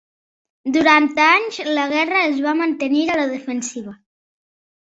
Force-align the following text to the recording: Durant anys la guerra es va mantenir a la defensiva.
Durant 0.77 1.09
anys 1.25 1.59
la 1.67 1.85
guerra 1.93 2.23
es 2.31 2.41
va 2.47 2.55
mantenir 2.63 3.05
a 3.17 3.21
la 3.23 3.29
defensiva. 3.37 3.97